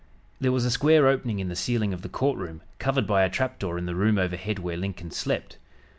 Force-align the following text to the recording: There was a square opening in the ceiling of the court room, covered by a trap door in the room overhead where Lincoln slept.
There 0.39 0.51
was 0.51 0.65
a 0.65 0.71
square 0.71 1.07
opening 1.07 1.37
in 1.37 1.47
the 1.49 1.55
ceiling 1.55 1.93
of 1.93 2.01
the 2.01 2.09
court 2.09 2.35
room, 2.39 2.63
covered 2.79 3.05
by 3.05 3.21
a 3.21 3.29
trap 3.29 3.59
door 3.59 3.77
in 3.77 3.85
the 3.85 3.93
room 3.93 4.17
overhead 4.17 4.57
where 4.57 4.75
Lincoln 4.75 5.11
slept. 5.11 5.59